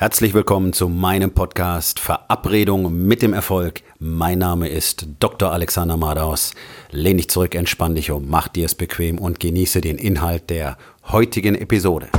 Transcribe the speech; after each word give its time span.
Herzlich 0.00 0.32
willkommen 0.32 0.72
zu 0.72 0.88
meinem 0.88 1.32
Podcast 1.32 1.98
Verabredung 1.98 3.04
mit 3.08 3.20
dem 3.20 3.32
Erfolg. 3.32 3.82
Mein 3.98 4.38
Name 4.38 4.68
ist 4.68 5.08
Dr. 5.18 5.50
Alexander 5.50 5.96
Madaus. 5.96 6.54
Lehn 6.92 7.16
dich 7.16 7.28
zurück, 7.28 7.56
entspann 7.56 7.96
dich 7.96 8.12
um, 8.12 8.28
mach 8.28 8.46
dir 8.46 8.66
es 8.66 8.76
bequem 8.76 9.18
und 9.18 9.40
genieße 9.40 9.80
den 9.80 9.98
Inhalt 9.98 10.50
der 10.50 10.78
heutigen 11.08 11.56
Episode. 11.56 12.10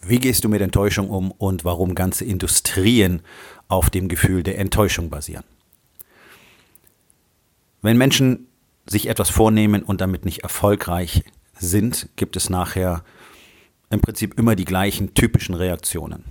Wie 0.00 0.20
gehst 0.20 0.44
du 0.44 0.48
mit 0.48 0.60
Enttäuschung 0.60 1.10
um 1.10 1.32
und 1.32 1.64
warum 1.64 1.96
ganze 1.96 2.24
Industrien 2.24 3.22
auf 3.66 3.90
dem 3.90 4.06
Gefühl 4.06 4.44
der 4.44 4.60
Enttäuschung 4.60 5.10
basieren? 5.10 5.42
Wenn 7.86 7.98
Menschen 7.98 8.48
sich 8.84 9.08
etwas 9.08 9.30
vornehmen 9.30 9.84
und 9.84 10.00
damit 10.00 10.24
nicht 10.24 10.42
erfolgreich 10.42 11.22
sind, 11.56 12.08
gibt 12.16 12.34
es 12.34 12.50
nachher 12.50 13.04
im 13.90 14.00
Prinzip 14.00 14.36
immer 14.40 14.56
die 14.56 14.64
gleichen 14.64 15.14
typischen 15.14 15.54
Reaktionen. 15.54 16.24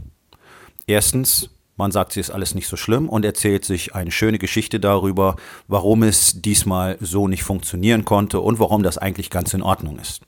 Erstens, 0.86 1.50
man 1.78 1.94
sagt, 1.94 2.12
sie 2.12 2.20
ist 2.20 2.30
alles 2.30 2.56
nicht 2.56 2.68
so 2.68 2.76
schlimm 2.76 3.08
und 3.08 3.24
erzählt 3.24 3.64
sich 3.64 3.96
eine 3.96 4.12
schöne 4.12 4.38
Geschichte 4.38 4.82
darüber, 4.82 5.38
warum 5.70 6.04
es 6.04 6.42
diesmal 6.42 6.98
so 7.00 7.30
nicht 7.30 7.44
funktionieren 7.44 8.04
konnte 8.04 8.42
und 8.42 8.60
warum 8.60 8.84
das 8.84 8.98
eigentlich 8.98 9.30
ganz 9.30 9.54
in 9.54 9.62
Ordnung 9.62 9.98
ist. 9.98 10.24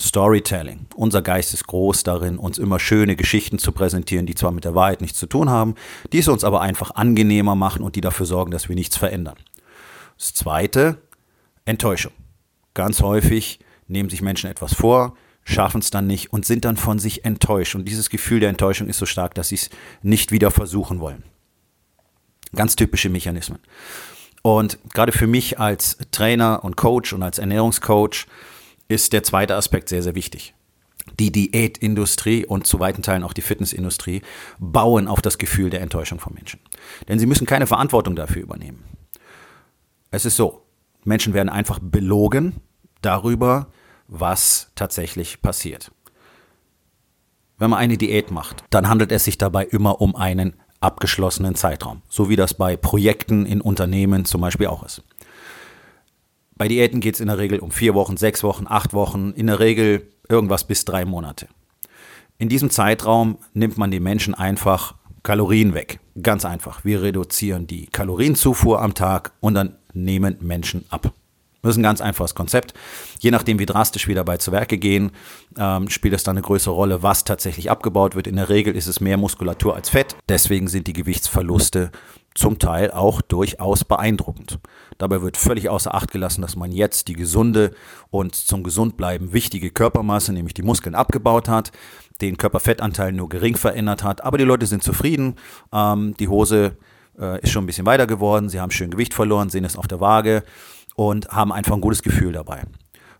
Storytelling. 0.00 0.86
Unser 0.96 1.22
Geist 1.22 1.54
ist 1.54 1.68
groß 1.68 2.02
darin, 2.02 2.38
uns 2.38 2.58
immer 2.58 2.80
schöne 2.80 3.14
Geschichten 3.14 3.60
zu 3.60 3.70
präsentieren, 3.70 4.26
die 4.26 4.34
zwar 4.34 4.50
mit 4.50 4.64
der 4.64 4.74
Wahrheit 4.74 5.00
nichts 5.00 5.20
zu 5.20 5.28
tun 5.28 5.48
haben, 5.48 5.76
die 6.12 6.18
es 6.18 6.26
uns 6.26 6.42
aber 6.42 6.60
einfach 6.60 6.90
angenehmer 6.96 7.54
machen 7.54 7.84
und 7.84 7.94
die 7.94 8.00
dafür 8.00 8.26
sorgen, 8.26 8.50
dass 8.50 8.68
wir 8.68 8.74
nichts 8.74 8.96
verändern. 8.96 9.36
Das 10.16 10.34
zweite, 10.34 11.02
Enttäuschung. 11.64 12.12
Ganz 12.74 13.02
häufig 13.02 13.60
nehmen 13.88 14.10
sich 14.10 14.22
Menschen 14.22 14.50
etwas 14.50 14.74
vor, 14.74 15.16
schaffen 15.44 15.80
es 15.80 15.90
dann 15.90 16.06
nicht 16.06 16.32
und 16.32 16.44
sind 16.44 16.64
dann 16.64 16.76
von 16.76 16.98
sich 16.98 17.24
enttäuscht. 17.24 17.74
Und 17.74 17.86
dieses 17.86 18.10
Gefühl 18.10 18.40
der 18.40 18.50
Enttäuschung 18.50 18.88
ist 18.88 18.98
so 18.98 19.06
stark, 19.06 19.34
dass 19.34 19.48
sie 19.48 19.56
es 19.56 19.70
nicht 20.02 20.32
wieder 20.32 20.50
versuchen 20.50 21.00
wollen. 21.00 21.22
Ganz 22.54 22.76
typische 22.76 23.08
Mechanismen. 23.08 23.58
Und 24.42 24.78
gerade 24.94 25.12
für 25.12 25.26
mich 25.26 25.58
als 25.58 25.98
Trainer 26.12 26.64
und 26.64 26.76
Coach 26.76 27.12
und 27.12 27.22
als 27.22 27.38
Ernährungscoach 27.38 28.26
ist 28.88 29.12
der 29.12 29.22
zweite 29.22 29.56
Aspekt 29.56 29.88
sehr, 29.88 30.02
sehr 30.02 30.14
wichtig. 30.14 30.54
Die 31.18 31.32
Diätindustrie 31.32 32.44
und 32.44 32.66
zu 32.66 32.80
weiten 32.80 33.02
Teilen 33.02 33.22
auch 33.22 33.32
die 33.32 33.42
Fitnessindustrie 33.42 34.22
bauen 34.58 35.08
auf 35.08 35.22
das 35.22 35.38
Gefühl 35.38 35.70
der 35.70 35.80
Enttäuschung 35.80 36.20
von 36.20 36.34
Menschen. 36.34 36.60
Denn 37.08 37.18
sie 37.18 37.26
müssen 37.26 37.46
keine 37.46 37.66
Verantwortung 37.66 38.16
dafür 38.16 38.42
übernehmen. 38.42 38.84
Es 40.10 40.24
ist 40.24 40.36
so, 40.36 40.62
Menschen 41.04 41.34
werden 41.34 41.48
einfach 41.48 41.78
belogen 41.80 42.60
darüber, 43.00 43.68
was 44.08 44.70
tatsächlich 44.74 45.42
passiert. 45.42 45.90
Wenn 47.58 47.70
man 47.70 47.78
eine 47.78 47.96
Diät 47.96 48.30
macht, 48.30 48.64
dann 48.70 48.88
handelt 48.88 49.12
es 49.12 49.24
sich 49.24 49.38
dabei 49.38 49.64
immer 49.64 50.00
um 50.00 50.14
einen 50.14 50.54
abgeschlossenen 50.80 51.54
Zeitraum, 51.54 52.02
so 52.08 52.28
wie 52.28 52.36
das 52.36 52.54
bei 52.54 52.76
Projekten 52.76 53.46
in 53.46 53.60
Unternehmen 53.60 54.24
zum 54.24 54.42
Beispiel 54.42 54.66
auch 54.66 54.84
ist. 54.84 55.02
Bei 56.56 56.68
Diäten 56.68 57.00
geht 57.00 57.14
es 57.14 57.20
in 57.20 57.28
der 57.28 57.38
Regel 57.38 57.58
um 57.58 57.70
vier 57.70 57.94
Wochen, 57.94 58.16
sechs 58.16 58.42
Wochen, 58.42 58.66
acht 58.68 58.94
Wochen, 58.94 59.32
in 59.32 59.46
der 59.46 59.60
Regel 59.60 60.10
irgendwas 60.28 60.64
bis 60.64 60.84
drei 60.84 61.04
Monate. 61.04 61.48
In 62.38 62.48
diesem 62.48 62.70
Zeitraum 62.70 63.38
nimmt 63.54 63.78
man 63.78 63.90
den 63.90 64.02
Menschen 64.02 64.34
einfach 64.34 64.94
Kalorien 65.22 65.74
weg. 65.74 65.98
Ganz 66.22 66.44
einfach. 66.44 66.84
Wir 66.84 67.02
reduzieren 67.02 67.66
die 67.66 67.86
Kalorienzufuhr 67.86 68.80
am 68.80 68.94
Tag 68.94 69.32
und 69.40 69.54
dann 69.54 69.76
nehmen 69.96 70.36
Menschen 70.40 70.84
ab. 70.90 71.12
Das 71.66 71.74
ist 71.74 71.78
ein 71.78 71.82
ganz 71.82 72.00
einfaches 72.00 72.36
Konzept. 72.36 72.74
Je 73.18 73.32
nachdem, 73.32 73.58
wie 73.58 73.66
drastisch 73.66 74.06
wir 74.06 74.14
dabei 74.14 74.36
zu 74.36 74.52
Werke 74.52 74.78
gehen, 74.78 75.10
ähm, 75.58 75.88
spielt 75.88 76.14
es 76.14 76.22
dann 76.22 76.36
eine 76.36 76.46
größere 76.46 76.72
Rolle, 76.72 77.02
was 77.02 77.24
tatsächlich 77.24 77.70
abgebaut 77.70 78.14
wird. 78.14 78.28
In 78.28 78.36
der 78.36 78.48
Regel 78.48 78.76
ist 78.76 78.86
es 78.86 79.00
mehr 79.00 79.16
Muskulatur 79.16 79.74
als 79.74 79.88
Fett. 79.88 80.14
Deswegen 80.28 80.68
sind 80.68 80.86
die 80.86 80.92
Gewichtsverluste 80.92 81.90
zum 82.36 82.58
Teil 82.58 82.92
auch 82.92 83.20
durchaus 83.20 83.84
beeindruckend. 83.84 84.60
Dabei 84.98 85.22
wird 85.22 85.36
völlig 85.36 85.68
außer 85.68 85.94
Acht 85.94 86.12
gelassen, 86.12 86.42
dass 86.42 86.54
man 86.54 86.70
jetzt 86.70 87.08
die 87.08 87.14
gesunde 87.14 87.74
und 88.10 88.34
zum 88.34 88.62
Gesundbleiben 88.62 89.32
wichtige 89.32 89.70
Körpermasse, 89.70 90.32
nämlich 90.32 90.54
die 90.54 90.62
Muskeln, 90.62 90.94
abgebaut 90.94 91.48
hat, 91.48 91.72
den 92.20 92.36
Körperfettanteil 92.36 93.12
nur 93.12 93.28
gering 93.28 93.56
verändert 93.56 94.04
hat. 94.04 94.22
Aber 94.22 94.38
die 94.38 94.44
Leute 94.44 94.66
sind 94.66 94.84
zufrieden. 94.84 95.34
Ähm, 95.72 96.14
die 96.18 96.28
Hose 96.28 96.76
äh, 97.18 97.40
ist 97.40 97.50
schon 97.50 97.64
ein 97.64 97.66
bisschen 97.66 97.86
weiter 97.86 98.06
geworden. 98.06 98.48
Sie 98.48 98.60
haben 98.60 98.70
schön 98.70 98.90
Gewicht 98.90 99.14
verloren, 99.14 99.50
sehen 99.50 99.64
es 99.64 99.76
auf 99.76 99.86
der 99.86 100.00
Waage 100.00 100.42
und 100.94 101.28
haben 101.28 101.52
einfach 101.52 101.74
ein 101.74 101.80
gutes 101.80 102.02
Gefühl 102.02 102.32
dabei. 102.32 102.62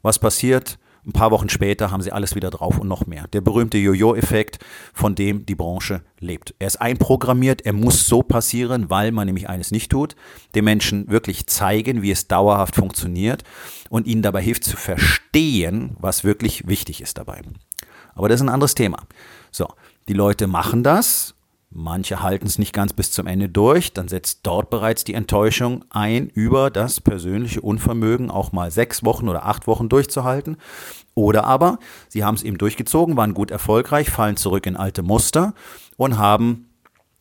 Was 0.03 0.19
passiert? 0.19 0.79
Ein 1.07 1.13
paar 1.13 1.31
Wochen 1.31 1.49
später 1.49 1.93
haben 1.93 2.03
sie 2.03 2.11
alles 2.11 2.35
wieder 2.35 2.51
drauf 2.51 2.79
und 2.81 2.89
noch 2.89 3.07
mehr. 3.07 3.29
Der 3.29 3.41
berühmte 3.41 3.79
Jojo-Effekt, 3.79 4.59
von 4.93 5.15
dem 5.15 5.47
die 5.47 5.55
Branche 5.55 6.03
lebt. 6.19 6.53
Er 6.59 6.67
ist 6.67 6.81
einprogrammiert, 6.81 7.65
er 7.65 7.75
muss 7.75 8.09
so 8.09 8.25
passieren, 8.25 8.91
weil 8.91 9.13
man 9.13 9.27
nämlich 9.27 9.49
eines 9.49 9.71
nicht 9.71 9.93
tut, 9.93 10.17
den 10.57 10.65
Menschen 10.65 11.09
wirklich 11.09 11.47
zeigen, 11.47 12.03
wie 12.03 12.11
es 12.11 12.27
dauerhaft 12.27 12.75
funktioniert 12.75 13.45
und 13.89 14.09
ihnen 14.09 14.23
dabei 14.23 14.43
hilft 14.43 14.65
zu 14.65 14.77
verstehen, 14.77 15.97
was 16.01 16.25
wirklich 16.25 16.67
wichtig 16.67 17.01
ist 17.01 17.19
dabei. 17.19 17.41
Aber 18.17 18.29
das 18.29 18.41
ist 18.41 18.47
ein 18.47 18.53
anderes 18.53 18.75
Thema. 18.75 18.99
So, 19.53 19.69
die 20.09 20.15
Leute 20.15 20.49
machen 20.49 20.83
das 20.83 21.36
Manche 21.79 22.23
halten 22.23 22.47
es 22.47 22.59
nicht 22.59 22.73
ganz 22.73 22.95
bis 22.95 23.13
zum 23.13 23.27
Ende 23.27 23.51
durch, 23.51 23.93
dann 23.93 24.09
setzt 24.09 24.41
dort 24.45 24.71
bereits 24.71 25.05
die 25.05 25.13
Enttäuschung 25.13 25.85
ein 25.91 26.29
über 26.29 26.71
das 26.71 27.03
persönliche 27.03 27.61
Unvermögen, 27.61 28.31
auch 28.31 28.51
mal 28.51 28.71
sechs 28.71 29.05
Wochen 29.05 29.29
oder 29.29 29.45
acht 29.45 29.67
Wochen 29.67 29.91
durchzuhalten. 29.91 30.57
Oder 31.15 31.45
aber 31.45 31.79
sie 32.09 32.25
haben 32.25 32.35
es 32.35 32.45
eben 32.45 32.57
durchgezogen, 32.57 33.19
waren 33.19 33.35
gut 33.35 33.51
erfolgreich, 33.51 34.09
fallen 34.09 34.39
zurück 34.39 34.65
in 34.65 34.75
alte 34.75 35.03
Muster 35.03 35.53
und 35.99 36.17
haben 36.17 36.71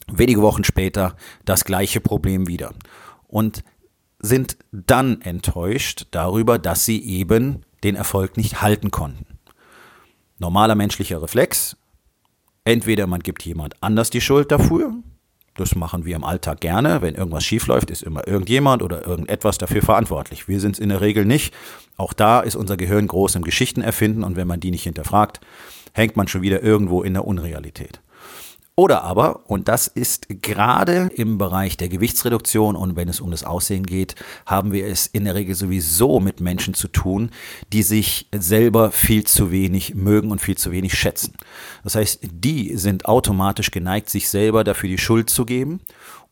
wenige 0.08 0.42
Wochen 0.42 0.64
später 0.64 1.18
das 1.44 1.66
gleiche 1.66 2.00
Problem 2.00 2.48
wieder. 2.48 2.74
Und 3.28 3.62
sind 4.20 4.56
dann 4.72 5.20
enttäuscht 5.20 6.08
darüber, 6.12 6.60
dass 6.60 6.86
sie 6.86 7.04
eben 7.04 7.64
den 7.84 7.96
Erfolg 7.96 8.38
nicht 8.38 8.62
halten 8.62 8.90
konnten. 8.90 9.26
Normaler 10.40 10.76
menschlicher 10.76 11.22
Reflex, 11.22 11.76
Entweder 12.66 13.06
man 13.06 13.22
gibt 13.22 13.44
jemand 13.44 13.82
anders 13.82 14.10
die 14.10 14.22
Schuld 14.22 14.52
dafür. 14.52 14.92
Das 15.54 15.76
machen 15.76 16.04
wir 16.04 16.16
im 16.16 16.24
Alltag 16.24 16.60
gerne. 16.60 17.02
Wenn 17.02 17.16
irgendwas 17.16 17.46
schiefläuft, 17.46 17.90
ist 17.90 18.04
immer 18.04 18.28
irgendjemand 18.28 18.82
oder 18.84 19.08
irgendetwas 19.08 19.58
dafür 19.58 19.82
verantwortlich. 19.82 20.48
Wir 20.50 20.60
sind 20.60 20.74
es 20.74 20.80
in 20.80 20.90
der 20.90 21.00
Regel 21.00 21.26
nicht. 21.26 21.54
Auch 21.96 22.12
da 22.12 22.42
ist 22.42 22.56
unser 22.56 22.76
Gehirn 22.76 23.08
groß 23.08 23.36
im 23.36 23.44
Geschichten 23.44 23.82
erfinden 23.82 24.24
und 24.24 24.36
wenn 24.36 24.48
man 24.48 24.60
die 24.60 24.72
nicht 24.72 24.84
hinterfragt, 24.84 25.40
hängt 25.94 26.18
man 26.18 26.28
schon 26.28 26.42
wieder 26.42 26.62
irgendwo 26.62 27.04
in 27.04 27.14
der 27.14 27.26
Unrealität. 27.26 28.02
Oder 28.78 29.04
aber, 29.04 29.50
und 29.50 29.70
das 29.70 29.88
ist 29.88 30.28
gerade 30.28 31.10
im 31.16 31.38
Bereich 31.38 31.78
der 31.78 31.88
Gewichtsreduktion 31.88 32.76
und 32.76 32.98
wenn 32.98 33.08
es 33.08 33.22
um 33.22 33.32
das 33.32 33.46
Aussehen 33.46 33.86
geht, 33.86 34.16
haben 34.46 34.74
wir 34.74 34.86
es 34.86 35.08
in 35.08 35.24
der 35.24 35.34
Regel 35.34 35.56
sowieso 35.56 36.20
mit 36.20 36.42
Menschen 36.42 36.74
zu 36.74 36.90
tun, 36.90 37.30
die 37.72 37.84
sich 37.84 38.28
selber 38.36 38.92
viel 38.92 39.24
zu 39.24 39.50
wenig 39.50 39.96
mögen 39.96 40.30
und 40.30 40.42
viel 40.42 40.58
zu 40.58 40.74
wenig 40.74 41.00
schätzen. 41.00 41.36
Das 41.86 41.96
heißt, 41.96 42.20
die 42.30 42.76
sind 42.76 43.06
automatisch 43.06 43.72
geneigt, 43.72 44.10
sich 44.10 44.28
selber 44.28 44.66
dafür 44.66 44.90
die 44.90 44.98
Schuld 44.98 45.30
zu 45.30 45.46
geben 45.46 45.80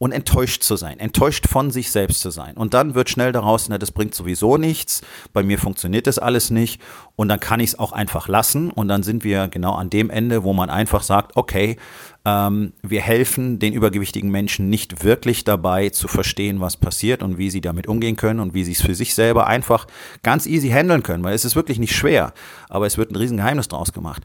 und 0.03 0.11
enttäuscht 0.11 0.63
zu 0.63 0.75
sein, 0.75 0.99
enttäuscht 0.99 1.47
von 1.47 1.71
sich 1.71 1.89
selbst 1.89 2.19
zu 2.19 2.29
sein. 2.29 2.57
Und 2.57 2.73
dann 2.73 2.93
wird 2.93 3.09
schnell 3.09 3.31
daraus, 3.31 3.69
na, 3.69 3.77
das 3.77 3.93
bringt 3.93 4.13
sowieso 4.13 4.57
nichts, 4.57 5.01
bei 5.31 5.43
mir 5.43 5.57
funktioniert 5.57 6.07
das 6.07 6.19
alles 6.19 6.49
nicht. 6.49 6.81
Und 7.15 7.29
dann 7.29 7.39
kann 7.39 7.61
ich 7.61 7.69
es 7.69 7.79
auch 7.79 7.93
einfach 7.93 8.27
lassen. 8.27 8.69
Und 8.69 8.89
dann 8.89 9.01
sind 9.01 9.23
wir 9.23 9.47
genau 9.47 9.75
an 9.75 9.89
dem 9.89 10.09
Ende, 10.09 10.43
wo 10.43 10.51
man 10.51 10.69
einfach 10.69 11.03
sagt, 11.03 11.37
okay, 11.37 11.77
ähm, 12.25 12.73
wir 12.81 12.99
helfen 12.99 13.59
den 13.59 13.71
übergewichtigen 13.71 14.29
Menschen 14.29 14.69
nicht 14.69 15.05
wirklich 15.05 15.45
dabei 15.45 15.87
zu 15.87 16.09
verstehen, 16.09 16.59
was 16.59 16.75
passiert 16.75 17.23
und 17.23 17.37
wie 17.37 17.49
sie 17.49 17.61
damit 17.61 17.87
umgehen 17.87 18.17
können 18.17 18.41
und 18.41 18.53
wie 18.53 18.65
sie 18.65 18.73
es 18.73 18.81
für 18.81 18.95
sich 18.95 19.15
selber 19.15 19.47
einfach 19.47 19.87
ganz 20.21 20.45
easy 20.47 20.67
handeln 20.67 21.03
können, 21.03 21.23
weil 21.23 21.33
es 21.33 21.45
ist 21.45 21.55
wirklich 21.55 21.79
nicht 21.79 21.95
schwer, 21.95 22.33
aber 22.67 22.87
es 22.87 22.97
wird 22.97 23.11
ein 23.11 23.15
Riesengeheimnis 23.15 23.69
draus 23.69 23.93
gemacht, 23.93 24.23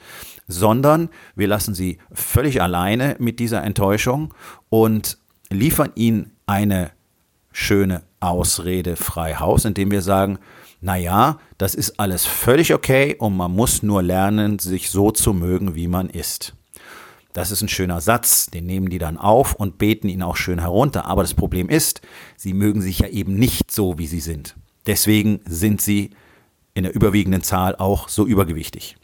sondern 0.48 1.08
wir 1.36 1.46
lassen 1.46 1.74
sie 1.74 1.98
völlig 2.10 2.60
alleine 2.62 3.14
mit 3.20 3.38
dieser 3.38 3.62
Enttäuschung 3.62 4.34
und 4.70 5.18
liefern 5.50 5.92
ihnen 5.94 6.32
eine 6.46 6.90
schöne 7.52 8.02
Ausrede 8.20 8.96
frei 8.96 9.34
Haus, 9.34 9.64
indem 9.64 9.90
wir 9.90 10.02
sagen, 10.02 10.38
naja, 10.80 11.38
das 11.56 11.74
ist 11.74 11.98
alles 11.98 12.24
völlig 12.24 12.72
okay 12.72 13.16
und 13.18 13.36
man 13.36 13.52
muss 13.52 13.82
nur 13.82 14.02
lernen, 14.02 14.58
sich 14.58 14.90
so 14.90 15.10
zu 15.10 15.32
mögen, 15.32 15.74
wie 15.74 15.88
man 15.88 16.08
ist. 16.08 16.54
Das 17.32 17.50
ist 17.50 17.62
ein 17.62 17.68
schöner 17.68 18.00
Satz, 18.00 18.46
den 18.46 18.66
nehmen 18.66 18.88
die 18.88 18.98
dann 18.98 19.16
auf 19.18 19.54
und 19.54 19.78
beten 19.78 20.08
ihn 20.08 20.22
auch 20.22 20.36
schön 20.36 20.60
herunter. 20.60 21.04
Aber 21.04 21.22
das 21.22 21.34
Problem 21.34 21.68
ist, 21.68 22.00
sie 22.36 22.52
mögen 22.52 22.80
sich 22.80 23.00
ja 23.00 23.08
eben 23.08 23.34
nicht 23.34 23.70
so, 23.70 23.98
wie 23.98 24.06
sie 24.06 24.20
sind. 24.20 24.56
Deswegen 24.86 25.40
sind 25.46 25.80
sie 25.80 26.10
in 26.74 26.84
der 26.84 26.94
überwiegenden 26.94 27.42
Zahl 27.42 27.76
auch 27.76 28.08
so 28.08 28.26
übergewichtig, 28.26 28.96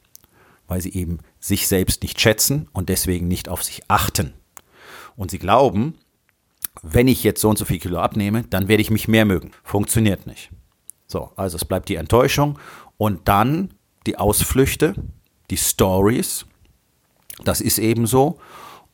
weil 0.66 0.80
sie 0.80 0.94
eben 0.94 1.18
sich 1.38 1.68
selbst 1.68 2.02
nicht 2.02 2.20
schätzen 2.20 2.68
und 2.72 2.88
deswegen 2.88 3.28
nicht 3.28 3.48
auf 3.48 3.62
sich 3.62 3.82
achten. 3.88 4.32
Und 5.16 5.30
sie 5.30 5.38
glauben, 5.38 5.94
wenn 6.82 7.08
ich 7.08 7.24
jetzt 7.24 7.40
so 7.40 7.48
und 7.48 7.58
so 7.58 7.64
viel 7.64 7.78
Kilo 7.78 7.98
abnehme, 7.98 8.44
dann 8.44 8.68
werde 8.68 8.82
ich 8.82 8.90
mich 8.90 9.08
mehr 9.08 9.24
mögen. 9.24 9.52
Funktioniert 9.62 10.26
nicht. 10.26 10.50
So, 11.06 11.30
also 11.36 11.56
es 11.56 11.64
bleibt 11.64 11.88
die 11.88 11.96
Enttäuschung 11.96 12.58
und 12.96 13.28
dann 13.28 13.74
die 14.06 14.18
Ausflüchte, 14.18 14.94
die 15.50 15.56
Stories. 15.56 16.46
Das 17.44 17.60
ist 17.60 17.78
eben 17.78 18.06
so. 18.06 18.38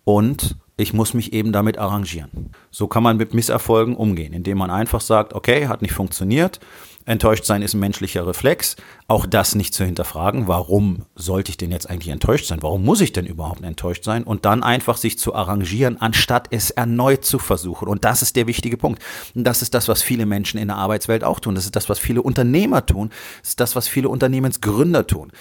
Und 0.04 0.56
ich 0.80 0.94
muss 0.94 1.14
mich 1.14 1.32
eben 1.32 1.52
damit 1.52 1.78
arrangieren. 1.78 2.50
So 2.70 2.88
kann 2.88 3.02
man 3.02 3.18
mit 3.18 3.34
Misserfolgen 3.34 3.94
umgehen, 3.94 4.32
indem 4.32 4.58
man 4.58 4.70
einfach 4.70 5.00
sagt, 5.00 5.34
okay, 5.34 5.68
hat 5.68 5.82
nicht 5.82 5.92
funktioniert. 5.92 6.58
Enttäuscht 7.06 7.44
sein 7.44 7.62
ist 7.62 7.74
ein 7.74 7.80
menschlicher 7.80 8.26
Reflex. 8.26 8.76
Auch 9.08 9.26
das 9.26 9.54
nicht 9.54 9.74
zu 9.74 9.84
hinterfragen. 9.84 10.48
Warum 10.48 11.06
sollte 11.14 11.50
ich 11.50 11.56
denn 11.56 11.70
jetzt 11.70 11.88
eigentlich 11.88 12.12
enttäuscht 12.12 12.46
sein? 12.46 12.62
Warum 12.62 12.84
muss 12.84 13.00
ich 13.00 13.12
denn 13.12 13.26
überhaupt 13.26 13.62
enttäuscht 13.62 14.04
sein? 14.04 14.22
Und 14.22 14.44
dann 14.44 14.62
einfach 14.62 14.96
sich 14.96 15.18
zu 15.18 15.34
arrangieren, 15.34 16.00
anstatt 16.00 16.48
es 16.50 16.70
erneut 16.70 17.24
zu 17.24 17.38
versuchen. 17.38 17.88
Und 17.88 18.04
das 18.04 18.22
ist 18.22 18.36
der 18.36 18.46
wichtige 18.46 18.76
Punkt. 18.76 19.02
Und 19.34 19.44
das 19.44 19.62
ist 19.62 19.74
das, 19.74 19.88
was 19.88 20.02
viele 20.02 20.24
Menschen 20.24 20.58
in 20.58 20.68
der 20.68 20.76
Arbeitswelt 20.76 21.24
auch 21.24 21.40
tun. 21.40 21.54
Das 21.54 21.64
ist 21.64 21.76
das, 21.76 21.88
was 21.88 21.98
viele 21.98 22.22
Unternehmer 22.22 22.86
tun. 22.86 23.10
Das 23.40 23.50
ist 23.50 23.60
das, 23.60 23.76
was 23.76 23.88
viele 23.88 24.08
Unternehmensgründer 24.08 25.06
tun. 25.06 25.32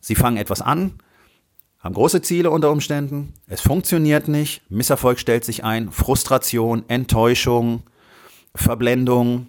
Sie 0.00 0.14
fangen 0.14 0.36
etwas 0.36 0.62
an, 0.62 0.94
haben 1.84 1.94
große 1.94 2.22
Ziele 2.22 2.50
unter 2.50 2.70
Umständen, 2.70 3.34
es 3.46 3.60
funktioniert 3.60 4.26
nicht, 4.26 4.62
Misserfolg 4.70 5.18
stellt 5.18 5.44
sich 5.44 5.64
ein, 5.64 5.92
Frustration, 5.92 6.84
Enttäuschung, 6.88 7.82
Verblendung, 8.54 9.48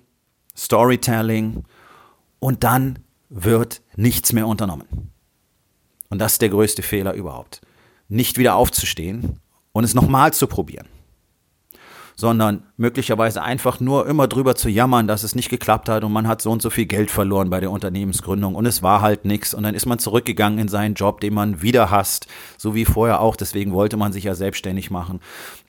Storytelling. 0.56 1.64
Und 2.40 2.66
dann 2.66 3.00
wird 3.30 3.82
nichts 3.96 4.34
mehr 4.34 4.48
unternommen. 4.48 5.12
Und 6.10 6.20
das 6.20 6.34
ist 6.34 6.42
der 6.42 6.50
größte 6.50 6.84
Fehler 6.84 7.14
überhaupt. 7.14 7.62
Nicht 8.10 8.38
wieder 8.38 8.56
aufzustehen 8.56 9.40
und 9.72 9.86
es 9.86 9.94
nochmal 9.94 10.34
zu 10.34 10.46
probieren 10.48 10.88
sondern 12.16 12.64
möglicherweise 12.78 13.42
einfach 13.42 13.80
nur 13.80 14.08
immer 14.08 14.28
drüber 14.28 14.56
zu 14.56 14.70
jammern, 14.70 15.08
dass 15.08 15.24
es 15.24 15.36
nicht 15.36 15.50
geklappt 15.50 15.90
hat 15.90 16.04
und 16.04 16.12
man 16.12 16.28
hat 16.28 16.42
so 16.42 16.52
und 16.52 16.62
so 16.62 16.70
viel 16.70 16.86
Geld 16.86 17.12
verloren 17.12 17.50
bei 17.50 17.60
der 17.60 17.72
Unternehmensgründung 17.72 18.56
und 18.56 18.66
es 18.66 18.84
war 18.84 19.02
halt 19.02 19.26
nichts 19.26 19.54
und 19.54 19.64
dann 19.64 19.76
ist 19.76 19.86
man 19.86 20.00
zurückgegangen 20.00 20.60
in 20.60 20.68
seinen 20.68 20.96
Job, 20.96 21.22
den 21.22 21.34
man 21.34 21.62
wieder 21.62 21.92
hasst, 21.92 22.28
so 22.58 22.76
wie 22.76 22.86
vorher 22.86 23.22
auch, 23.22 23.36
deswegen 23.36 23.74
wollte 23.74 23.98
man 23.98 24.14
sich 24.14 24.24
ja 24.24 24.36
selbstständig 24.36 24.92
machen. 24.92 25.20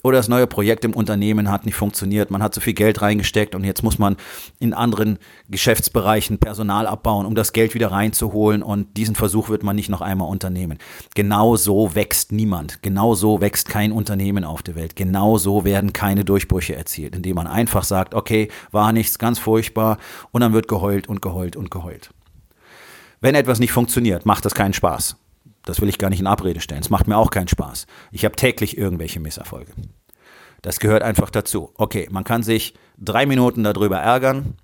Oder 0.02 0.18
das 0.18 0.28
neue 0.28 0.46
Projekt 0.46 0.84
im 0.84 0.94
Unternehmen 0.94 1.50
hat 1.50 1.66
nicht 1.66 1.74
funktioniert, 1.74 2.30
man 2.30 2.42
hat 2.42 2.54
so 2.54 2.60
viel 2.60 2.74
Geld 2.74 3.02
reingesteckt 3.02 3.56
und 3.56 3.64
jetzt 3.64 3.82
muss 3.82 3.98
man 3.98 4.16
in 4.60 4.72
anderen 4.72 5.18
Geschäftsbereichen 5.48 6.38
Personal 6.38 6.86
abbauen, 6.86 7.26
um 7.26 7.34
das 7.34 7.52
Geld 7.52 7.74
wieder 7.74 7.90
reinzuholen. 7.90 8.62
Und 8.62 8.96
diesen 8.96 9.16
Versuch 9.16 9.48
wird 9.48 9.64
man 9.64 9.74
nicht 9.74 9.88
noch 9.88 10.02
einmal 10.02 10.28
unternehmen. 10.28 10.78
Genau 11.14 11.56
so 11.56 11.96
wächst 11.96 12.30
niemand, 12.30 12.82
genau 12.82 13.14
so 13.14 13.40
wächst 13.40 13.68
kein 13.68 13.90
Unternehmen 13.90 14.44
auf 14.44 14.62
der 14.62 14.76
Welt, 14.76 14.94
genau 14.94 15.38
so 15.38 15.64
werden 15.64 15.92
keine 15.92 16.24
Durchbrüche 16.36 16.76
erzielt, 16.76 17.16
indem 17.16 17.36
man 17.36 17.46
einfach 17.46 17.82
sagt, 17.82 18.14
okay, 18.14 18.48
war 18.70 18.92
nichts, 18.92 19.18
ganz 19.18 19.38
furchtbar 19.38 19.96
und 20.32 20.42
dann 20.42 20.52
wird 20.52 20.68
geheult 20.68 21.08
und 21.08 21.22
geheult 21.22 21.56
und 21.56 21.70
geheult. 21.70 22.10
Wenn 23.22 23.34
etwas 23.34 23.58
nicht 23.58 23.72
funktioniert, 23.72 24.26
macht 24.26 24.44
das 24.44 24.54
keinen 24.54 24.74
Spaß. 24.74 25.16
Das 25.64 25.80
will 25.80 25.88
ich 25.88 25.96
gar 25.96 26.10
nicht 26.10 26.20
in 26.20 26.26
Abrede 26.26 26.60
stellen. 26.60 26.82
Es 26.82 26.90
macht 26.90 27.08
mir 27.08 27.16
auch 27.16 27.30
keinen 27.30 27.48
Spaß. 27.48 27.86
Ich 28.12 28.26
habe 28.26 28.36
täglich 28.36 28.76
irgendwelche 28.76 29.18
Misserfolge. 29.18 29.72
Das 30.60 30.78
gehört 30.78 31.02
einfach 31.02 31.30
dazu. 31.30 31.72
Okay, 31.76 32.06
man 32.10 32.24
kann 32.24 32.42
sich 32.42 32.74
drei 32.98 33.24
Minuten 33.24 33.64
darüber 33.64 33.96
ärgern 33.96 34.56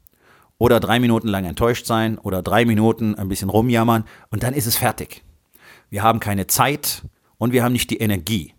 oder 0.59 0.79
drei 0.79 1.01
Minuten 1.01 1.29
lang 1.29 1.47
enttäuscht 1.47 1.87
sein 1.87 2.19
oder 2.19 2.43
drei 2.43 2.67
Minuten 2.67 3.15
ein 3.15 3.29
bisschen 3.29 3.49
rumjammern 3.49 4.05
und 4.31 4.43
dann 4.43 4.53
ist 4.53 4.67
es 4.67 4.77
fertig. 4.77 5.25
Wir 5.89 6.03
haben 6.03 6.21
keine 6.21 6.47
Zeit 6.47 7.03
und 7.39 7.53
wir 7.53 7.65
haben 7.65 7.73
nicht 7.73 7.91
die 7.91 7.99
Energie, 7.99 8.53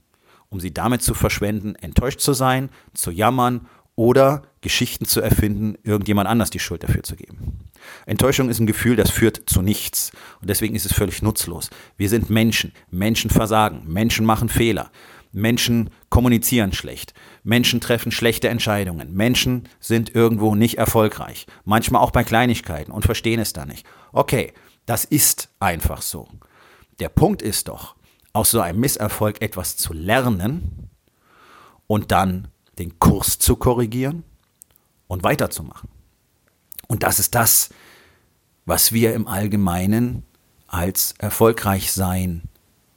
um 0.54 0.60
sie 0.60 0.74
damit 0.74 1.02
zu 1.02 1.16
verschwenden, 1.16 1.76
enttäuscht 1.76 2.20
zu 2.20 2.34
sein, 2.34 2.70
zu 2.94 3.10
jammern 3.10 3.68
oder 3.96 4.44
Geschichten 4.62 5.06
zu 5.06 5.20
erfinden, 5.20 5.76
irgendjemand 5.84 6.30
anders 6.30 6.52
die 6.52 6.60
Schuld 6.60 6.84
dafür 6.84 7.04
zu 7.04 7.16
geben. 7.16 7.70
Enttäuschung 8.06 8.50
ist 8.50 8.60
ein 8.60 8.68
Gefühl, 8.68 8.96
das 8.96 9.10
führt 9.10 9.42
zu 9.48 9.62
nichts. 9.62 10.12
Und 10.42 10.50
deswegen 10.50 10.76
ist 10.76 10.86
es 10.86 10.94
völlig 10.94 11.22
nutzlos. 11.22 11.70
Wir 11.98 12.08
sind 12.08 12.30
Menschen. 12.30 12.72
Menschen 12.92 13.30
versagen. 13.30 13.84
Menschen 13.88 14.26
machen 14.26 14.48
Fehler. 14.48 14.92
Menschen 15.32 15.90
kommunizieren 16.10 16.72
schlecht. 16.72 17.14
Menschen 17.44 17.82
treffen 17.82 18.12
schlechte 18.12 18.50
Entscheidungen. 18.50 19.14
Menschen 19.14 19.68
sind 19.80 20.14
irgendwo 20.14 20.54
nicht 20.54 20.78
erfolgreich. 20.78 21.48
Manchmal 21.66 22.04
auch 22.04 22.12
bei 22.12 22.24
Kleinigkeiten 22.24 22.92
und 22.92 23.06
verstehen 23.06 23.40
es 23.40 23.54
da 23.54 23.66
nicht. 23.66 23.86
Okay, 24.12 24.54
das 24.86 25.04
ist 25.04 25.50
einfach 25.60 26.04
so. 26.04 26.28
Der 27.00 27.10
Punkt 27.10 27.42
ist 27.42 27.68
doch, 27.68 27.96
aus 28.34 28.52
so 28.52 28.60
einem 28.60 28.80
Misserfolg 28.80 29.42
etwas 29.42 29.78
zu 29.78 29.94
lernen 29.94 30.90
und 31.88 32.12
dann 32.12 32.48
den 32.80 32.98
Kurs 33.00 33.38
zu 33.38 33.56
korrigieren 33.56 34.24
und 35.08 35.24
weiterzumachen. 35.24 35.90
Und 36.88 37.04
das 37.04 37.20
ist 37.20 37.36
das, 37.36 37.70
was 38.66 38.92
wir 38.92 39.14
im 39.14 39.28
Allgemeinen 39.28 40.24
als 40.68 41.14
erfolgreich 41.20 41.92
sein 41.92 42.44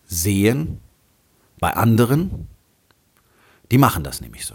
sehen 0.07 0.81
bei 1.59 1.75
anderen. 1.75 2.49
Die 3.71 3.79
machen 3.79 4.05
das 4.05 4.21
nämlich 4.21 4.47
so. 4.47 4.55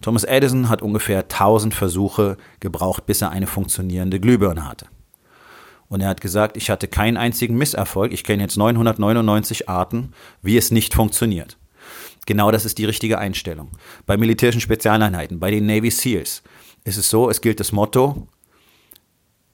Thomas 0.00 0.24
Edison 0.24 0.68
hat 0.68 0.82
ungefähr 0.82 1.20
1000 1.20 1.74
Versuche 1.74 2.36
gebraucht, 2.60 3.06
bis 3.06 3.20
er 3.20 3.30
eine 3.30 3.46
funktionierende 3.46 4.20
Glühbirne 4.20 4.66
hatte. 4.66 4.86
Und 5.88 6.00
er 6.00 6.08
hat 6.08 6.20
gesagt, 6.20 6.56
ich 6.56 6.70
hatte 6.70 6.86
keinen 6.86 7.16
einzigen 7.16 7.56
Misserfolg. 7.56 8.12
Ich 8.12 8.24
kenne 8.24 8.42
jetzt 8.42 8.56
999 8.56 9.68
Arten, 9.68 10.12
wie 10.42 10.56
es 10.56 10.70
nicht 10.70 10.94
funktioniert. 10.94 11.56
Genau 12.26 12.50
das 12.50 12.66
ist 12.66 12.76
die 12.76 12.84
richtige 12.84 13.18
Einstellung. 13.18 13.70
Bei 14.04 14.18
militärischen 14.18 14.60
Spezialeinheiten, 14.60 15.40
bei 15.40 15.50
den 15.50 15.64
Navy 15.64 15.90
SEALs 15.90 16.42
ist 16.84 16.98
es 16.98 17.08
so, 17.08 17.30
es 17.30 17.40
gilt 17.40 17.58
das 17.58 17.72
Motto, 17.72 18.28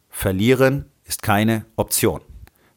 verlieren 0.08 0.86
ist 1.04 1.22
keine 1.22 1.66
Option. 1.76 2.20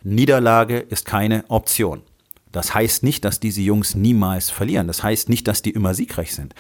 Niederlage 0.03 0.77
ist 0.77 1.05
keine 1.05 1.45
Option. 1.49 2.03
Das 2.51 2.73
heißt 2.73 3.03
nicht, 3.03 3.25
dass 3.25 3.39
diese 3.39 3.61
Jungs 3.61 3.95
niemals 3.95 4.49
verlieren. 4.49 4.87
Das 4.87 5.03
heißt 5.03 5.29
nicht, 5.29 5.47
dass 5.47 5.61
die 5.61 5.71
immer 5.71 5.93
siegreich 5.93 6.33
sind. 6.33 6.55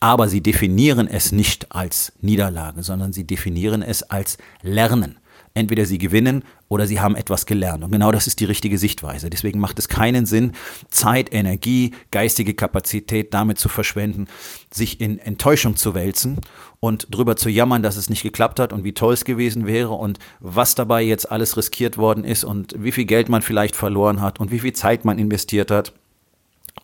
Aber 0.00 0.28
sie 0.28 0.42
definieren 0.42 1.08
es 1.08 1.32
nicht 1.32 1.72
als 1.72 2.12
Niederlage, 2.20 2.82
sondern 2.82 3.12
sie 3.12 3.24
definieren 3.24 3.82
es 3.82 4.02
als 4.02 4.38
Lernen. 4.62 5.18
Entweder 5.54 5.86
sie 5.86 5.98
gewinnen 5.98 6.44
oder 6.68 6.86
sie 6.86 7.00
haben 7.00 7.16
etwas 7.16 7.46
gelernt. 7.46 7.82
Und 7.82 7.90
genau 7.90 8.12
das 8.12 8.26
ist 8.26 8.40
die 8.40 8.44
richtige 8.44 8.78
Sichtweise. 8.78 9.30
Deswegen 9.30 9.58
macht 9.58 9.78
es 9.78 9.88
keinen 9.88 10.26
Sinn, 10.26 10.52
Zeit, 10.90 11.32
Energie, 11.32 11.94
geistige 12.10 12.54
Kapazität 12.54 13.34
damit 13.34 13.58
zu 13.58 13.68
verschwenden, 13.68 14.26
sich 14.72 15.00
in 15.00 15.18
Enttäuschung 15.18 15.76
zu 15.76 15.94
wälzen 15.94 16.40
und 16.80 17.08
drüber 17.10 17.36
zu 17.36 17.48
jammern, 17.48 17.82
dass 17.82 17.96
es 17.96 18.10
nicht 18.10 18.22
geklappt 18.22 18.60
hat 18.60 18.72
und 18.72 18.84
wie 18.84 18.92
toll 18.92 19.14
es 19.14 19.24
gewesen 19.24 19.66
wäre 19.66 19.90
und 19.90 20.18
was 20.40 20.74
dabei 20.74 21.02
jetzt 21.02 21.30
alles 21.30 21.56
riskiert 21.56 21.98
worden 21.98 22.24
ist 22.24 22.44
und 22.44 22.74
wie 22.78 22.92
viel 22.92 23.04
Geld 23.04 23.28
man 23.28 23.42
vielleicht 23.42 23.74
verloren 23.74 24.20
hat 24.20 24.40
und 24.40 24.50
wie 24.50 24.60
viel 24.60 24.72
Zeit 24.72 25.04
man 25.04 25.18
investiert 25.18 25.70
hat. 25.70 25.92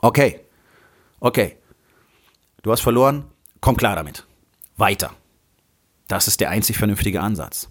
Okay, 0.01 0.41
okay, 1.21 1.57
du 2.63 2.73
hast 2.73 2.81
verloren, 2.81 3.25
komm 3.61 3.77
klar 3.77 3.97
damit. 3.97 4.27
Weiter. 4.77 5.13
Das 6.09 6.29
ist 6.29 6.41
der 6.41 6.51
einzig 6.51 6.77
vernünftige 6.77 7.21
Ansatz. 7.21 7.71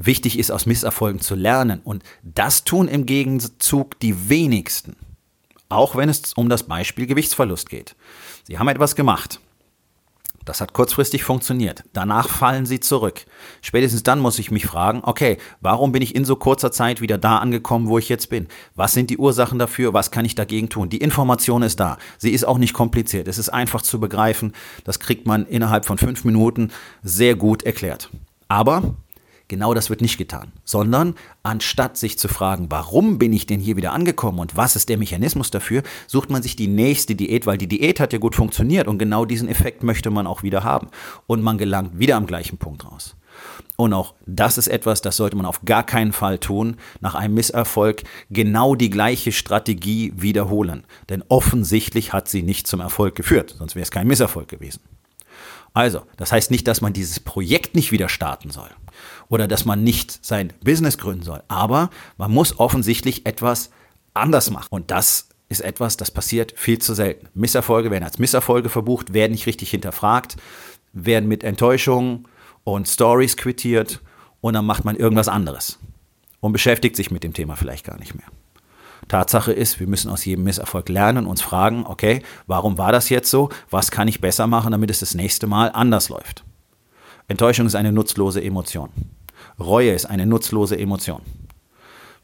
Wichtig 0.00 0.38
ist, 0.38 0.52
aus 0.52 0.64
Misserfolgen 0.64 1.20
zu 1.20 1.34
lernen. 1.34 1.80
Und 1.82 2.04
das 2.22 2.62
tun 2.62 2.86
im 2.86 3.04
Gegenzug 3.04 3.98
die 3.98 4.28
wenigsten. 4.28 4.94
Auch 5.68 5.96
wenn 5.96 6.08
es 6.08 6.34
um 6.34 6.48
das 6.48 6.62
Beispiel 6.62 7.06
Gewichtsverlust 7.06 7.68
geht. 7.68 7.96
Sie 8.44 8.58
haben 8.58 8.68
etwas 8.68 8.94
gemacht. 8.94 9.40
Das 10.44 10.62
hat 10.62 10.72
kurzfristig 10.72 11.24
funktioniert. 11.24 11.84
Danach 11.92 12.28
fallen 12.28 12.64
sie 12.64 12.80
zurück. 12.80 13.26
Spätestens 13.60 14.02
dann 14.04 14.18
muss 14.18 14.38
ich 14.38 14.50
mich 14.50 14.64
fragen, 14.64 15.02
okay, 15.02 15.36
warum 15.60 15.92
bin 15.92 16.00
ich 16.00 16.14
in 16.14 16.24
so 16.24 16.36
kurzer 16.36 16.72
Zeit 16.72 17.02
wieder 17.02 17.18
da 17.18 17.38
angekommen, 17.38 17.88
wo 17.88 17.98
ich 17.98 18.08
jetzt 18.08 18.30
bin? 18.30 18.46
Was 18.74 18.92
sind 18.92 19.10
die 19.10 19.18
Ursachen 19.18 19.58
dafür? 19.58 19.92
Was 19.92 20.10
kann 20.10 20.24
ich 20.24 20.36
dagegen 20.36 20.70
tun? 20.70 20.88
Die 20.88 20.98
Information 21.02 21.62
ist 21.62 21.80
da. 21.80 21.98
Sie 22.16 22.30
ist 22.30 22.44
auch 22.44 22.56
nicht 22.56 22.72
kompliziert. 22.72 23.28
Es 23.28 23.36
ist 23.36 23.50
einfach 23.50 23.82
zu 23.82 24.00
begreifen. 24.00 24.52
Das 24.84 25.00
kriegt 25.00 25.26
man 25.26 25.44
innerhalb 25.44 25.84
von 25.84 25.98
fünf 25.98 26.24
Minuten 26.24 26.70
sehr 27.02 27.34
gut 27.34 27.64
erklärt. 27.64 28.08
Aber 28.48 28.94
Genau 29.48 29.72
das 29.72 29.88
wird 29.88 30.02
nicht 30.02 30.18
getan, 30.18 30.52
sondern 30.64 31.14
anstatt 31.42 31.96
sich 31.96 32.18
zu 32.18 32.28
fragen, 32.28 32.66
warum 32.68 33.18
bin 33.18 33.32
ich 33.32 33.46
denn 33.46 33.60
hier 33.60 33.76
wieder 33.76 33.92
angekommen 33.92 34.38
und 34.40 34.56
was 34.58 34.76
ist 34.76 34.90
der 34.90 34.98
Mechanismus 34.98 35.50
dafür, 35.50 35.82
sucht 36.06 36.28
man 36.28 36.42
sich 36.42 36.54
die 36.54 36.68
nächste 36.68 37.16
Diät, 37.16 37.46
weil 37.46 37.56
die 37.56 37.66
Diät 37.66 37.98
hat 37.98 38.12
ja 38.12 38.18
gut 38.18 38.36
funktioniert 38.36 38.88
und 38.88 38.98
genau 38.98 39.24
diesen 39.24 39.48
Effekt 39.48 39.82
möchte 39.82 40.10
man 40.10 40.26
auch 40.26 40.42
wieder 40.42 40.64
haben. 40.64 40.88
Und 41.26 41.42
man 41.42 41.56
gelangt 41.56 41.98
wieder 41.98 42.16
am 42.16 42.26
gleichen 42.26 42.58
Punkt 42.58 42.84
raus. 42.84 43.16
Und 43.76 43.94
auch 43.94 44.14
das 44.26 44.58
ist 44.58 44.68
etwas, 44.68 45.00
das 45.00 45.16
sollte 45.16 45.36
man 45.36 45.46
auf 45.46 45.62
gar 45.64 45.84
keinen 45.84 46.12
Fall 46.12 46.38
tun, 46.38 46.76
nach 47.00 47.14
einem 47.14 47.34
Misserfolg 47.34 48.02
genau 48.28 48.74
die 48.74 48.90
gleiche 48.90 49.32
Strategie 49.32 50.12
wiederholen. 50.16 50.84
Denn 51.08 51.24
offensichtlich 51.28 52.12
hat 52.12 52.28
sie 52.28 52.42
nicht 52.42 52.66
zum 52.66 52.80
Erfolg 52.80 53.14
geführt, 53.14 53.54
sonst 53.56 53.76
wäre 53.76 53.84
es 53.84 53.90
kein 53.90 54.08
Misserfolg 54.08 54.48
gewesen. 54.48 54.80
Also, 55.74 56.02
das 56.16 56.32
heißt 56.32 56.50
nicht, 56.50 56.66
dass 56.66 56.80
man 56.80 56.92
dieses 56.92 57.20
Projekt 57.20 57.74
nicht 57.74 57.92
wieder 57.92 58.08
starten 58.08 58.50
soll 58.50 58.70
oder 59.28 59.46
dass 59.46 59.64
man 59.64 59.84
nicht 59.84 60.24
sein 60.24 60.52
Business 60.62 60.98
gründen 60.98 61.22
soll, 61.22 61.42
aber 61.48 61.90
man 62.16 62.30
muss 62.30 62.58
offensichtlich 62.58 63.26
etwas 63.26 63.70
anders 64.14 64.50
machen. 64.50 64.68
Und 64.70 64.90
das 64.90 65.28
ist 65.48 65.60
etwas, 65.60 65.96
das 65.96 66.10
passiert 66.10 66.52
viel 66.56 66.78
zu 66.78 66.94
selten. 66.94 67.28
Misserfolge 67.34 67.90
werden 67.90 68.04
als 68.04 68.18
Misserfolge 68.18 68.68
verbucht, 68.68 69.12
werden 69.14 69.32
nicht 69.32 69.46
richtig 69.46 69.70
hinterfragt, 69.70 70.36
werden 70.92 71.28
mit 71.28 71.44
Enttäuschungen 71.44 72.26
und 72.64 72.88
Stories 72.88 73.36
quittiert 73.36 74.00
und 74.40 74.54
dann 74.54 74.66
macht 74.66 74.84
man 74.84 74.96
irgendwas 74.96 75.28
anderes 75.28 75.78
und 76.40 76.52
beschäftigt 76.52 76.96
sich 76.96 77.10
mit 77.10 77.24
dem 77.24 77.32
Thema 77.32 77.56
vielleicht 77.56 77.84
gar 77.84 77.98
nicht 77.98 78.14
mehr. 78.14 78.26
Tatsache 79.08 79.52
ist, 79.52 79.80
wir 79.80 79.86
müssen 79.86 80.10
aus 80.10 80.24
jedem 80.24 80.44
Misserfolg 80.44 80.88
lernen, 80.88 81.26
uns 81.26 81.42
fragen, 81.42 81.84
okay, 81.86 82.22
warum 82.46 82.78
war 82.78 82.92
das 82.92 83.08
jetzt 83.08 83.30
so? 83.30 83.48
Was 83.70 83.90
kann 83.90 84.08
ich 84.08 84.20
besser 84.20 84.46
machen, 84.46 84.72
damit 84.72 84.90
es 84.90 85.00
das 85.00 85.14
nächste 85.14 85.46
Mal 85.46 85.70
anders 85.72 86.08
läuft? 86.08 86.44
Enttäuschung 87.26 87.66
ist 87.66 87.74
eine 87.74 87.92
nutzlose 87.92 88.42
Emotion. 88.42 88.90
Reue 89.58 89.92
ist 89.92 90.06
eine 90.06 90.26
nutzlose 90.26 90.78
Emotion. 90.78 91.22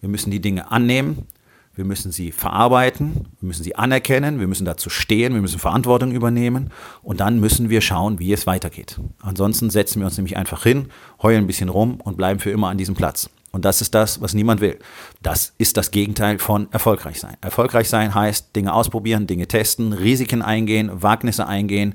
Wir 0.00 0.08
müssen 0.08 0.30
die 0.30 0.40
Dinge 0.40 0.70
annehmen, 0.70 1.26
wir 1.74 1.84
müssen 1.84 2.12
sie 2.12 2.30
verarbeiten, 2.30 3.26
wir 3.40 3.46
müssen 3.48 3.64
sie 3.64 3.74
anerkennen, 3.74 4.38
wir 4.38 4.46
müssen 4.46 4.64
dazu 4.64 4.90
stehen, 4.90 5.34
wir 5.34 5.40
müssen 5.40 5.58
Verantwortung 5.58 6.12
übernehmen 6.12 6.70
und 7.02 7.20
dann 7.20 7.40
müssen 7.40 7.68
wir 7.68 7.80
schauen, 7.80 8.18
wie 8.18 8.32
es 8.32 8.46
weitergeht. 8.46 9.00
Ansonsten 9.20 9.70
setzen 9.70 10.00
wir 10.00 10.06
uns 10.06 10.16
nämlich 10.16 10.36
einfach 10.36 10.62
hin, 10.62 10.88
heulen 11.20 11.44
ein 11.44 11.46
bisschen 11.46 11.68
rum 11.68 12.00
und 12.00 12.16
bleiben 12.16 12.38
für 12.38 12.50
immer 12.50 12.68
an 12.68 12.78
diesem 12.78 12.94
Platz. 12.94 13.28
Und 13.54 13.64
das 13.64 13.80
ist 13.80 13.94
das, 13.94 14.20
was 14.20 14.34
niemand 14.34 14.60
will. 14.60 14.80
Das 15.22 15.54
ist 15.58 15.76
das 15.76 15.92
Gegenteil 15.92 16.40
von 16.40 16.66
erfolgreich 16.72 17.20
sein. 17.20 17.36
Erfolgreich 17.40 17.88
sein 17.88 18.12
heißt 18.12 18.56
Dinge 18.56 18.74
ausprobieren, 18.74 19.28
Dinge 19.28 19.46
testen, 19.46 19.92
Risiken 19.92 20.42
eingehen, 20.42 20.90
Wagnisse 21.02 21.46
eingehen, 21.46 21.94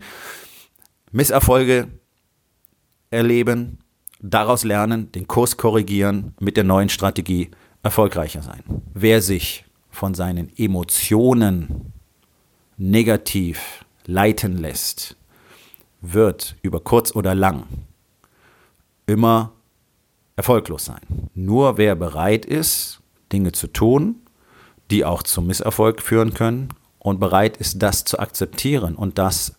Misserfolge 1.11 1.89
erleben, 3.09 3.79
daraus 4.21 4.63
lernen, 4.63 5.11
den 5.11 5.27
Kurs 5.27 5.57
korrigieren, 5.57 6.33
mit 6.39 6.55
der 6.55 6.63
neuen 6.63 6.87
Strategie 6.87 7.51
erfolgreicher 7.83 8.41
sein. 8.41 8.63
Wer 8.93 9.21
sich 9.21 9.65
von 9.89 10.13
seinen 10.13 10.49
Emotionen 10.55 11.91
negativ 12.77 13.83
leiten 14.05 14.57
lässt, 14.57 15.17
wird 15.99 16.55
über 16.61 16.79
kurz 16.79 17.13
oder 17.13 17.35
lang 17.35 17.65
immer 19.07 19.58
erfolglos 20.39 20.85
sein. 20.85 21.01
Nur 21.35 21.77
wer 21.77 21.95
bereit 21.95 22.45
ist, 22.45 23.01
Dinge 23.33 23.51
zu 23.51 23.67
tun, 23.67 24.15
die 24.89 25.03
auch 25.03 25.21
zum 25.21 25.47
Misserfolg 25.47 26.01
führen 26.01 26.33
können 26.33 26.69
und 26.97 27.19
bereit 27.19 27.57
ist, 27.57 27.83
das 27.83 28.05
zu 28.05 28.19
akzeptieren 28.19 28.95
und 28.95 29.17
das 29.17 29.55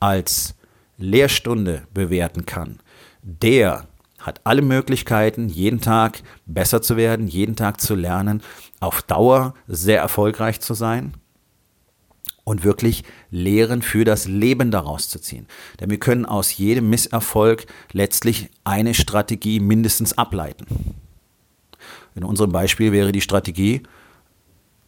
als 0.00 0.54
Lehrstunde 0.98 1.84
bewerten 1.94 2.44
kann, 2.44 2.78
der 3.22 3.86
hat 4.18 4.42
alle 4.44 4.60
Möglichkeiten, 4.60 5.48
jeden 5.48 5.80
Tag 5.80 6.22
besser 6.44 6.82
zu 6.82 6.98
werden, 6.98 7.26
jeden 7.26 7.56
Tag 7.56 7.80
zu 7.80 7.94
lernen, 7.94 8.42
auf 8.80 9.00
Dauer 9.00 9.54
sehr 9.66 9.98
erfolgreich 9.98 10.60
zu 10.60 10.74
sein 10.74 11.14
und 12.48 12.64
wirklich 12.64 13.04
Lehren 13.30 13.82
für 13.82 14.06
das 14.06 14.26
Leben 14.26 14.70
daraus 14.70 15.10
zu 15.10 15.20
ziehen. 15.20 15.46
Denn 15.80 15.90
wir 15.90 15.98
können 15.98 16.24
aus 16.24 16.56
jedem 16.56 16.88
Misserfolg 16.88 17.66
letztlich 17.92 18.48
eine 18.64 18.94
Strategie 18.94 19.60
mindestens 19.60 20.16
ableiten. 20.16 20.94
In 22.14 22.24
unserem 22.24 22.50
Beispiel 22.50 22.90
wäre 22.90 23.12
die 23.12 23.20
Strategie 23.20 23.82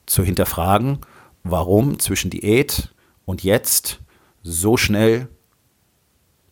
zu 0.06 0.24
hinterfragen, 0.24 1.00
warum 1.44 1.98
zwischen 1.98 2.30
Diät 2.30 2.94
und 3.26 3.44
jetzt 3.44 4.00
so 4.42 4.78
schnell 4.78 5.28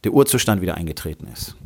der 0.05 0.13
Urzustand 0.13 0.61
wieder 0.61 0.75
eingetreten 0.75 1.27
ist. 1.33 1.57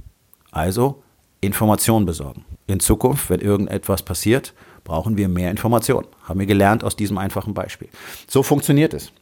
Also 0.53 1.03
Informationen 1.41 2.07
besorgen. 2.07 2.45
In 2.69 2.79
Zukunft, 2.79 3.29
wenn 3.29 3.41
irgendetwas 3.41 4.05
passiert, 4.05 4.55
brauchen 4.85 5.17
wir 5.17 5.29
mehr 5.29 5.51
Informationen. 5.51 6.07
Haben 6.23 6.39
wir 6.39 6.47
gelernt 6.47 6.85
aus 6.85 6.95
diesem 6.95 7.19
einfachen 7.19 7.55
Beispiel. 7.55 7.89
So 8.29 8.45
funktioniert 8.45 8.95
es. 8.95 9.13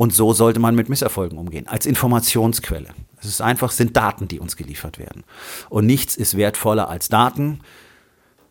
Und 0.00 0.14
so 0.14 0.32
sollte 0.32 0.60
man 0.60 0.74
mit 0.74 0.88
Misserfolgen 0.88 1.36
umgehen, 1.36 1.68
als 1.68 1.84
Informationsquelle. 1.84 2.88
Es 3.20 3.26
ist 3.26 3.42
einfach, 3.42 3.70
sind 3.70 3.98
Daten, 3.98 4.28
die 4.28 4.40
uns 4.40 4.56
geliefert 4.56 4.98
werden. 4.98 5.24
Und 5.68 5.84
nichts 5.84 6.16
ist 6.16 6.38
wertvoller 6.38 6.88
als 6.88 7.10
Daten. 7.10 7.60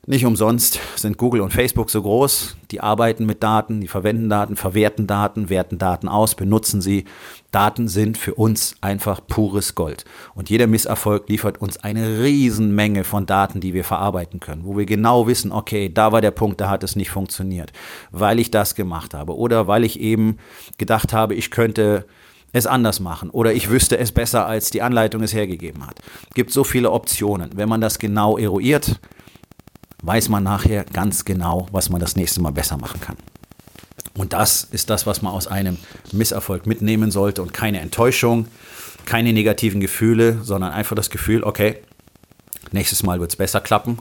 Nicht 0.10 0.26
umsonst 0.26 0.80
sind 0.96 1.20
Google 1.20 1.42
und 1.42 1.54
Facebook 1.54 1.92
so 1.92 2.02
groß. 2.02 2.58
Die 2.72 2.82
arbeiten 2.82 3.28
mit 3.28 3.44
Daten, 3.44 3.80
die 3.80 3.88
verwenden 3.88 4.28
Daten, 4.28 4.56
verwerten 4.56 5.06
Daten, 5.06 5.50
werten 5.50 5.78
Daten 5.78 6.08
aus, 6.08 6.34
benutzen 6.34 6.82
sie. 6.82 7.06
Daten 7.52 7.88
sind 7.88 8.18
für 8.18 8.34
uns 8.34 8.76
einfach 8.82 9.22
pures 9.28 9.76
Gold. 9.76 10.06
Und 10.34 10.50
jeder 10.50 10.66
Misserfolg 10.66 11.30
liefert 11.30 11.62
uns 11.62 11.78
eine 11.78 12.24
Riesenmenge 12.24 13.04
von 13.04 13.28
Daten, 13.28 13.62
die 13.62 13.76
wir 13.76 13.84
verarbeiten 13.84 14.40
können, 14.40 14.66
wo 14.66 14.76
wir 14.76 14.88
genau 14.88 15.28
wissen, 15.28 15.52
okay, 15.52 15.94
da 15.94 16.12
war 16.12 16.22
der 16.22 16.32
Punkt, 16.32 16.60
da 16.60 16.72
hat 16.72 16.84
es 16.84 16.96
nicht 16.96 17.12
funktioniert, 17.12 17.72
weil 18.10 18.40
ich 18.40 18.50
das 18.50 18.74
gemacht 18.74 19.14
habe 19.14 19.38
oder 19.38 19.68
weil 19.68 19.84
ich 19.84 20.00
eben 20.00 20.38
gedacht 20.80 21.14
habe, 21.14 21.36
ich 21.36 21.52
könnte 21.52 22.08
es 22.52 22.66
anders 22.66 23.00
machen 23.00 23.30
oder 23.30 23.54
ich 23.54 23.70
wüsste 23.70 24.00
es 24.00 24.12
besser, 24.12 24.48
als 24.48 24.72
die 24.72 24.82
Anleitung 24.82 25.22
es 25.22 25.36
hergegeben 25.36 25.86
hat. 25.86 26.00
Es 26.30 26.34
gibt 26.34 26.52
so 26.52 26.64
viele 26.64 26.90
Optionen. 26.90 27.52
Wenn 27.54 27.70
man 27.70 27.80
das 27.80 28.00
genau 28.00 28.40
eruiert, 28.40 29.00
weiß 30.02 30.30
man 30.30 30.44
nachher 30.44 30.86
ganz 30.86 31.26
genau, 31.26 31.68
was 31.72 31.90
man 31.90 32.00
das 32.00 32.16
nächste 32.16 32.42
Mal 32.42 32.52
besser 32.52 32.78
machen 32.78 33.02
kann. 33.02 33.18
Und 34.16 34.34
das 34.34 34.64
ist 34.64 34.90
das, 34.90 35.06
was 35.06 35.22
man 35.22 35.34
aus 35.34 35.48
einem 35.48 35.78
Misserfolg 36.12 36.66
mitnehmen 36.66 37.12
sollte 37.12 37.42
und 37.42 37.54
keine 37.54 37.80
Enttäuschung, 37.80 38.48
keine 39.06 39.34
negativen 39.34 39.80
Gefühle, 39.80 40.40
sondern 40.44 40.72
einfach 40.72 40.96
das 40.96 41.10
Gefühl, 41.10 41.44
okay, 41.44 41.78
nächstes 42.72 43.04
Mal 43.04 43.20
wird 43.20 43.32
es 43.32 43.38
besser 43.38 43.62
klappen 43.62 44.00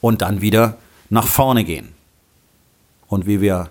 und 0.00 0.22
dann 0.22 0.40
wieder 0.40 0.76
nach 1.08 1.26
vorne 1.26 1.64
gehen. 1.64 1.88
Und 3.06 3.26
wie 3.26 3.40
wir 3.40 3.70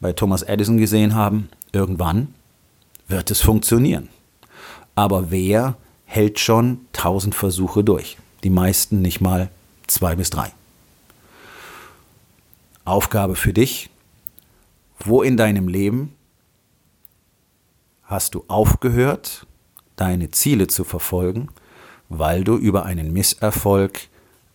bei 0.00 0.12
Thomas 0.12 0.42
Edison 0.42 0.76
gesehen 0.76 1.14
haben, 1.14 1.48
irgendwann 1.72 2.34
wird 3.08 3.30
es 3.30 3.40
funktionieren. 3.40 4.08
Aber 4.94 5.30
wer 5.30 5.76
hält 6.04 6.38
schon 6.38 6.80
tausend 6.92 7.34
Versuche 7.34 7.82
durch? 7.82 8.18
Die 8.42 8.50
meisten 8.50 9.00
nicht 9.00 9.20
mal 9.20 9.48
zwei 9.86 10.14
bis 10.16 10.30
drei. 10.30 10.52
Aufgabe 12.84 13.34
für 13.34 13.52
dich. 13.52 13.90
Wo 14.98 15.22
in 15.22 15.36
deinem 15.36 15.68
Leben 15.68 16.14
hast 18.02 18.34
du 18.34 18.44
aufgehört, 18.48 19.46
deine 19.96 20.30
Ziele 20.30 20.66
zu 20.66 20.84
verfolgen, 20.84 21.48
weil 22.08 22.44
du 22.44 22.56
über 22.56 22.84
einen 22.84 23.12
Misserfolg 23.12 24.08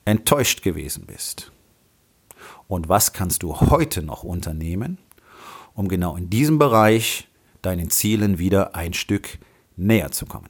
enttäuscht 0.06 0.62
gewesen 0.62 1.06
bist? 1.06 1.52
Und 2.68 2.88
was 2.88 3.14
kannst 3.14 3.44
du 3.44 3.60
heute 3.60 4.04
noch 4.04 4.24
unternehmen, 4.24 5.00
um 5.74 5.88
genau 5.88 6.16
in 6.16 6.30
diesem 6.30 6.60
Bereich 6.60 7.28
deinen 7.62 7.90
Zielen 7.90 8.38
wieder 8.38 8.76
ein 8.76 8.94
Stück 8.94 9.40
näher 9.76 10.12
zu 10.12 10.26
kommen? 10.26 10.50